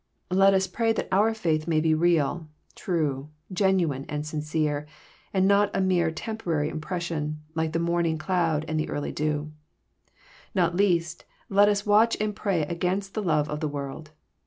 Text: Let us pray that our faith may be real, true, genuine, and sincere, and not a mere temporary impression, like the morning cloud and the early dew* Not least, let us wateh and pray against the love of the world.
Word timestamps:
Let 0.31 0.55
us 0.55 0.65
pray 0.65 0.93
that 0.93 1.07
our 1.11 1.31
faith 1.35 1.67
may 1.67 1.79
be 1.79 1.93
real, 1.93 2.47
true, 2.73 3.29
genuine, 3.53 4.05
and 4.09 4.25
sincere, 4.25 4.87
and 5.31 5.47
not 5.47 5.69
a 5.75 5.79
mere 5.79 6.09
temporary 6.09 6.69
impression, 6.69 7.39
like 7.53 7.73
the 7.73 7.77
morning 7.77 8.17
cloud 8.17 8.65
and 8.67 8.79
the 8.79 8.89
early 8.89 9.11
dew* 9.11 9.51
Not 10.55 10.75
least, 10.75 11.25
let 11.49 11.69
us 11.69 11.83
wateh 11.83 12.19
and 12.19 12.35
pray 12.35 12.63
against 12.63 13.13
the 13.13 13.21
love 13.21 13.47
of 13.47 13.59
the 13.59 13.67
world. 13.69 14.09